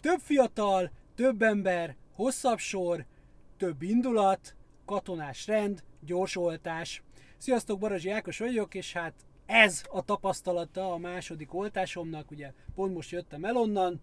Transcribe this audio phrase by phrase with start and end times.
[0.00, 3.04] Több fiatal, több ember, hosszabb sor,
[3.56, 7.02] több indulat, katonás rend, gyors oltás.
[7.36, 9.14] Sziasztok, Barazsi Ákos vagyok, és hát
[9.46, 14.00] ez a tapasztalata a második oltásomnak, ugye pont most jöttem el onnan.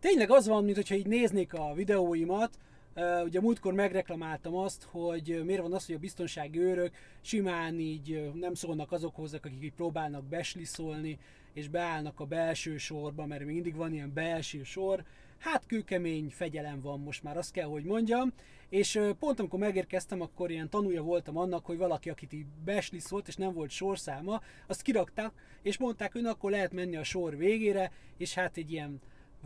[0.00, 2.58] Tényleg az van, mintha így néznék a videóimat,
[2.96, 8.30] Uh, ugye múltkor megreklamáltam azt, hogy miért van az, hogy a biztonsági őrök simán így
[8.34, 11.18] nem szólnak azokhoz, akik így próbálnak besliszolni,
[11.52, 15.04] és beállnak a belső sorba, mert még mindig van ilyen belső sor.
[15.38, 18.32] Hát kőkemény fegyelem van most már, azt kell, hogy mondjam.
[18.68, 23.36] És pont amikor megérkeztem, akkor ilyen tanulja voltam annak, hogy valaki, akit így besliszolt, és
[23.36, 28.34] nem volt sorszáma, azt kirakták, és mondták, hogy akkor lehet menni a sor végére, és
[28.34, 29.00] hát egy ilyen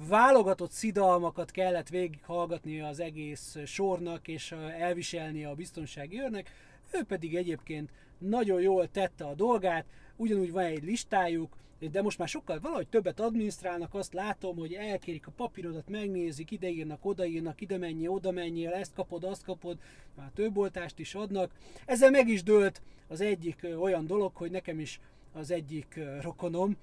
[0.08, 6.50] válogatott szidalmakat kellett végighallgatni az egész sornak, és elviselni a biztonsági őrnek,
[6.92, 9.86] ő pedig egyébként nagyon jól tette a dolgát,
[10.16, 15.26] ugyanúgy van egy listájuk, de most már sokkal valahogy többet adminisztrálnak, azt látom, hogy elkérik
[15.26, 19.78] a papírodat, megnézik, ideírnak, odaírnak, ide mennyi, oda menjél, ezt kapod, azt kapod,
[20.14, 21.50] már több oltást is adnak.
[21.86, 25.00] Ezzel meg is dőlt az egyik olyan dolog, hogy nekem is
[25.32, 26.76] az egyik rokonom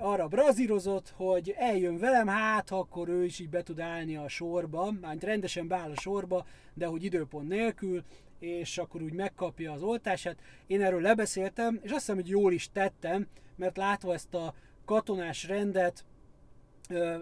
[0.00, 4.90] arra brazírozott, hogy eljön velem, hát akkor ő is így be tud állni a sorba,
[5.00, 8.04] már rendesen beáll a sorba, de hogy időpont nélkül,
[8.38, 10.38] és akkor úgy megkapja az oltását.
[10.66, 14.54] Én erről lebeszéltem, és azt hiszem, hogy jól is tettem, mert látva ezt a
[14.84, 16.04] katonás rendet,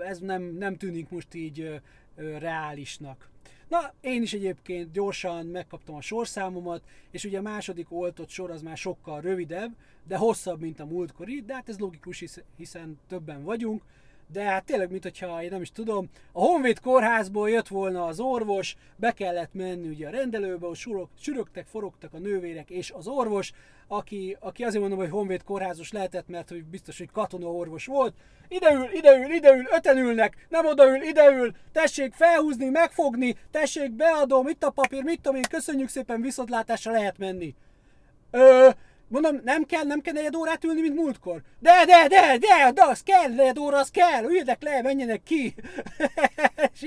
[0.07, 1.81] ez nem, nem tűnik most így
[2.17, 3.31] reálisnak.
[3.69, 8.63] Na, én is egyébként gyorsan megkaptam a sorszámomat, és ugye a második oltott sor az
[8.63, 12.25] már sokkal rövidebb, de hosszabb, mint a múltkori, de hát ez logikus,
[12.57, 13.83] hiszen többen vagyunk,
[14.33, 18.21] de hát tényleg, mint hogyha én nem is tudom, a Honvéd kórházból jött volna az
[18.21, 23.06] orvos, be kellett menni ugye a rendelőbe, hogy surok, sürögtek, forogtak a nővérek és az
[23.06, 23.53] orvos,
[23.89, 28.15] aki, aki azért mondom, hogy Honvéd kórházos lehetett, mert hogy biztos, hogy katona orvos volt.
[28.49, 34.71] Ideül, ideül, ideül, öten ülnek, nem odaül, ideül, tessék felhúzni, megfogni, tessék beadom, itt a
[34.71, 37.55] papír, mit tudom én, köszönjük szépen, viszontlátásra lehet menni.
[38.31, 38.69] Ö,
[39.09, 41.43] Mondom, nem kell, nem kell negyed órát ülni, mint múltkor.
[41.59, 45.55] De, de, de, de, de, az kell, negyed óra, az kell, üljétek le, menjenek ki.
[46.73, 46.87] és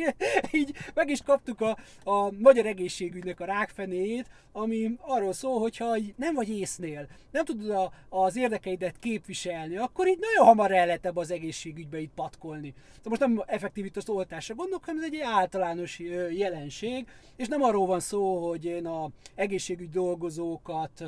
[0.51, 6.33] így meg is kaptuk a, a magyar egészségügynek a rákfenéjét, ami arról szól, hogyha nem
[6.33, 11.31] vagy észnél, nem tudod a, az érdekeidet képviselni, akkor így nagyon hamar el lehet az
[11.31, 12.73] egészségügybe itt patkolni.
[13.03, 15.99] De most nem effektív itt az oltásra gondolok, hanem ez egy általános
[16.31, 17.05] jelenség,
[17.35, 21.03] és nem arról van szó, hogy én a egészségügy dolgozókat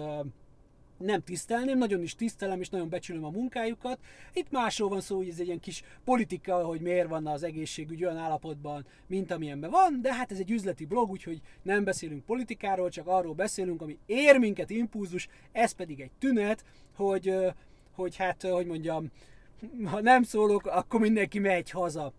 [1.03, 3.99] nem tisztelném, nagyon is tisztelem és nagyon becsülöm a munkájukat.
[4.33, 8.03] Itt másról van szó, hogy ez egy ilyen kis politika, hogy miért van az egészségügy
[8.03, 12.89] olyan állapotban, mint amilyenben van, de hát ez egy üzleti blog, úgyhogy nem beszélünk politikáról,
[12.89, 16.63] csak arról beszélünk, ami ér minket impulzus, ez pedig egy tünet,
[16.95, 17.35] hogy,
[17.95, 19.11] hogy hát, hogy mondjam,
[19.83, 22.13] ha nem szólok, akkor mindenki megy haza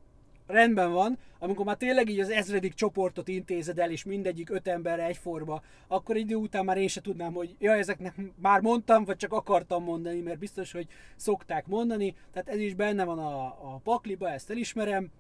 [0.47, 5.05] rendben van, amikor már tényleg így az ezredik csoportot intézed el, és mindegyik öt emberre
[5.05, 9.33] egyforma, akkor idő után már én se tudnám, hogy ja, ezeknek már mondtam, vagy csak
[9.33, 14.31] akartam mondani, mert biztos, hogy szokták mondani, tehát ez is benne van a, a pakliba,
[14.31, 15.11] ezt elismerem,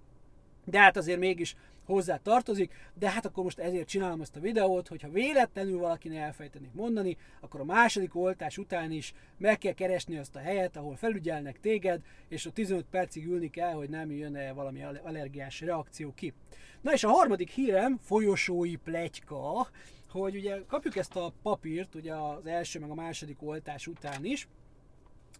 [0.64, 4.88] de hát azért mégis hozzá tartozik, de hát akkor most ezért csinálom ezt a videót,
[4.88, 10.36] hogyha véletlenül valakinek elfejtenék mondani, akkor a második oltás után is meg kell keresni azt
[10.36, 14.82] a helyet, ahol felügyelnek téged, és a 15 percig ülni kell, hogy nem jön-e valami
[14.82, 16.32] allergiás reakció ki.
[16.80, 19.68] Na és a harmadik hírem, folyosói plegyka,
[20.10, 24.48] hogy ugye kapjuk ezt a papírt, ugye az első meg a második oltás után is,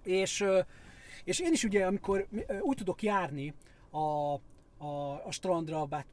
[0.02, 0.44] és,
[1.24, 2.26] és én is ugye, amikor
[2.60, 3.54] úgy tudok járni
[3.90, 4.34] a,
[4.84, 6.04] a, a strandra, bár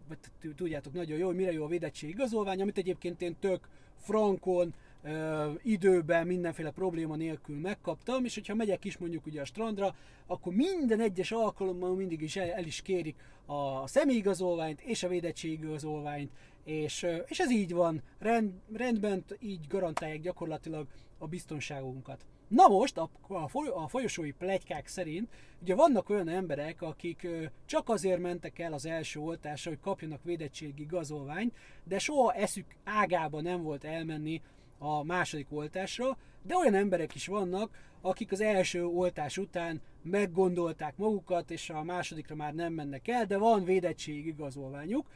[0.56, 3.68] tudjátok nagyon jó, hogy mire jó a védettség igazolvány, amit egyébként én tök
[3.98, 4.74] frankon,
[5.04, 9.96] ö, időben, mindenféle probléma nélkül megkaptam, és hogyha megyek is mondjuk ugye a strandra,
[10.28, 13.16] akkor minden egyes alkalommal mindig is el, el is kérik
[13.46, 16.32] a személyigazolványt és a védettségigazolványt,
[16.64, 22.26] és, és ez így van, rend, rendben így garantálják gyakorlatilag a biztonságunkat.
[22.52, 25.30] Na most a, a, a folyosói plegykák szerint
[25.62, 27.28] ugye vannak olyan emberek, akik
[27.66, 33.42] csak azért mentek el az első oltásra, hogy kapjanak védettségi igazolványt, de soha eszük ágába
[33.42, 34.42] nem volt elmenni
[34.78, 41.52] a második oltásra, de olyan emberek is vannak, akik az első oltás után meggondolták magukat,
[41.52, 45.08] és a másodikra már nem mennek el, de van védettségi igazolványuk,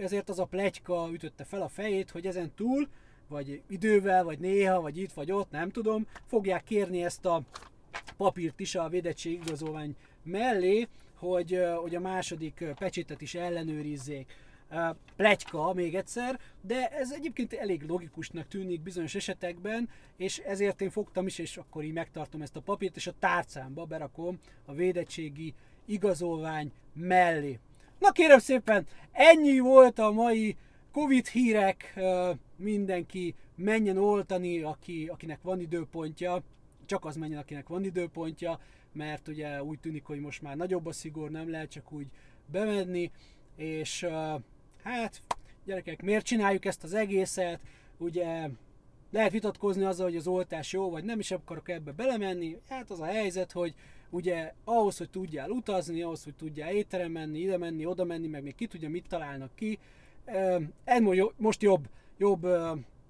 [0.00, 2.88] ezért az a plegyka ütötte fel a fejét, hogy ezen túl
[3.32, 7.42] vagy idővel, vagy néha, vagy itt, vagy ott, nem tudom, fogják kérni ezt a
[8.16, 14.34] papírt is a védettség igazolvány mellé, hogy, hogy a második pecsétet is ellenőrizzék.
[15.16, 21.26] Pletyka még egyszer, de ez egyébként elég logikusnak tűnik bizonyos esetekben, és ezért én fogtam
[21.26, 25.54] is, és akkor így megtartom ezt a papírt, és a tárcámba berakom a védettségi
[25.86, 27.58] igazolvány mellé.
[27.98, 30.56] Na kérem szépen, ennyi volt a mai
[30.92, 32.00] Covid hírek,
[32.62, 36.42] mindenki menjen oltani, aki, akinek van időpontja,
[36.86, 38.60] csak az menjen, akinek van időpontja,
[38.92, 42.06] mert ugye úgy tűnik, hogy most már nagyobb a szigor, nem lehet csak úgy
[42.46, 43.10] bemenni,
[43.56, 44.06] és
[44.82, 45.22] hát
[45.64, 47.60] gyerekek, miért csináljuk ezt az egészet,
[47.98, 48.48] ugye
[49.10, 52.58] lehet vitatkozni azzal, hogy az oltás jó, vagy nem is akarok ebbe belemenni.
[52.68, 53.74] Hát az a helyzet, hogy
[54.10, 58.42] ugye ahhoz, hogy tudjál utazni, ahhoz, hogy tudjál étterem menni, ide menni, oda menni, meg
[58.42, 59.78] még ki tudja, mit találnak ki,
[60.84, 61.02] ez
[61.36, 61.88] most jobb,
[62.22, 62.46] jobb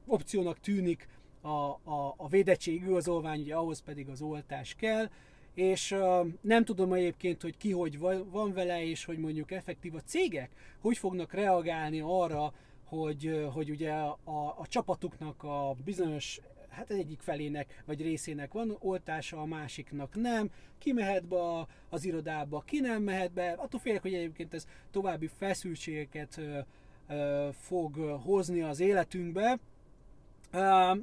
[0.07, 1.09] opciónak tűnik
[1.41, 5.11] a, a, a védettség igazolvány, ugye ahhoz pedig az oltás kell,
[5.55, 5.97] és
[6.41, 7.99] nem tudom egyébként, hogy ki hogy
[8.31, 10.51] van vele, és hogy mondjuk effektív a cégek
[10.81, 12.53] hogy fognak reagálni arra,
[12.85, 14.19] hogy, hogy ugye a,
[14.59, 20.93] a csapatuknak a bizonyos hát egyik felének vagy részének van oltása, a másiknak nem, ki
[20.93, 26.37] mehet be az irodába, ki nem mehet be, attól félek, hogy egyébként ez további feszültségeket
[26.37, 26.59] ö, ö,
[27.53, 29.59] fog hozni az életünkbe,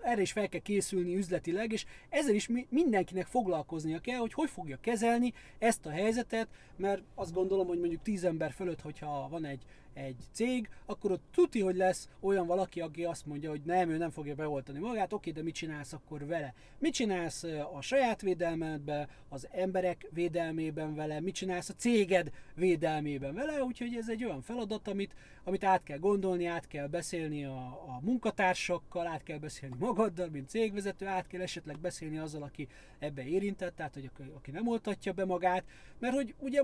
[0.01, 4.77] erre is fel kell készülni üzletileg, és ezzel is mindenkinek foglalkoznia kell, hogy hogy fogja
[4.81, 9.65] kezelni ezt a helyzetet, mert azt gondolom, hogy mondjuk 10 ember fölött, hogyha van egy
[9.99, 13.97] egy cég, akkor ott tuti, hogy lesz olyan valaki, aki azt mondja, hogy nem, ő
[13.97, 16.53] nem fogja beoltani magát, oké, de mit csinálsz akkor vele?
[16.77, 17.43] Mit csinálsz
[17.73, 24.09] a saját védelmedben, az emberek védelmében vele, mit csinálsz a céged védelmében vele, úgyhogy ez
[24.09, 25.13] egy olyan feladat, amit,
[25.43, 30.49] amit át kell gondolni, át kell beszélni a, a munkatársakkal, át kell beszélni magaddal, mint
[30.49, 32.67] cégvezető, át kell esetleg beszélni azzal, aki
[32.99, 35.63] ebbe érintett, tehát hogy aki nem oltatja be magát,
[35.99, 36.61] mert hogy ugye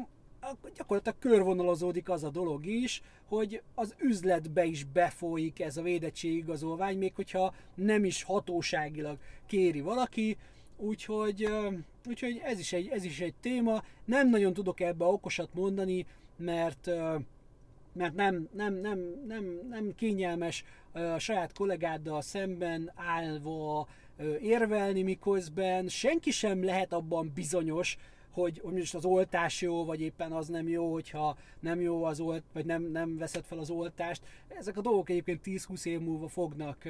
[0.75, 7.15] gyakorlatilag körvonalazódik az a dolog is, hogy az üzletbe is befolyik ez a védettségigazolvány, még
[7.15, 10.37] hogyha nem is hatóságilag kéri valaki,
[10.77, 11.49] úgyhogy,
[12.07, 13.83] úgyhogy ez, is egy, ez is egy téma.
[14.05, 16.05] Nem nagyon tudok ebbe okosat mondani,
[16.37, 16.89] mert
[17.95, 23.87] mert nem, nem, nem, nem, nem kényelmes a saját kollégáddal szemben állva
[24.41, 27.97] érvelni, miközben senki sem lehet abban bizonyos,
[28.35, 32.19] hogy, hogy most az oltás jó, vagy éppen az nem jó, hogyha nem jó az
[32.19, 34.21] olt, vagy nem, nem veszed fel az oltást.
[34.47, 36.83] Ezek a dolgok egyébként 10-20 év múlva fognak,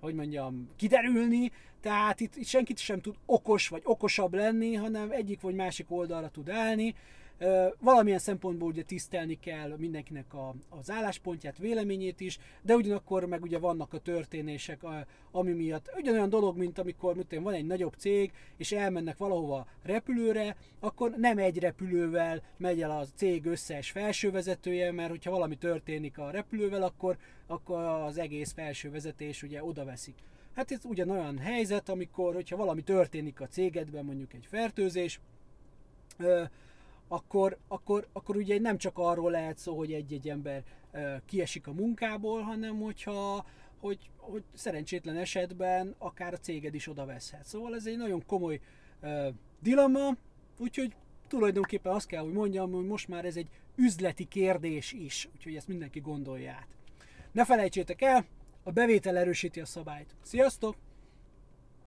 [0.00, 5.40] hogy mondjam, kiderülni, tehát itt, itt senkit sem tud okos vagy okosabb lenni, hanem egyik
[5.40, 6.94] vagy másik oldalra tud állni.
[7.78, 13.58] Valamilyen szempontból ugye tisztelni kell mindenkinek a, az álláspontját, véleményét is, de ugyanakkor meg ugye
[13.58, 14.80] vannak a történések,
[15.30, 20.56] ami miatt ugyanolyan dolog, mint amikor mint van egy nagyobb cég, és elmennek valahova repülőre,
[20.80, 26.30] akkor nem egy repülővel megy el a cég összes felsővezetője, mert hogyha valami történik a
[26.30, 27.16] repülővel, akkor,
[27.46, 30.14] akkor az egész felsővezetés ugye oda veszik.
[30.54, 35.20] Hát ez ugyanolyan helyzet, amikor, hogyha valami történik a cégedben, mondjuk egy fertőzés,
[37.08, 40.62] akkor, akkor, akkor ugye nem csak arról lehet szó, hogy egy-egy ember
[41.26, 43.46] kiesik a munkából, hanem hogyha
[43.80, 47.44] hogy, hogy szerencsétlen esetben akár a céged is oda veszhet.
[47.44, 48.60] Szóval ez egy nagyon komoly
[49.02, 49.26] uh,
[49.60, 50.16] dilemma,
[50.58, 50.94] úgyhogy
[51.28, 55.68] tulajdonképpen azt kell, hogy mondjam, hogy most már ez egy üzleti kérdés is, úgyhogy ezt
[55.68, 56.68] mindenki gondolja át.
[57.32, 58.26] Ne felejtsétek el,
[58.62, 60.14] a bevétel erősíti a szabályt.
[60.22, 60.76] Sziasztok!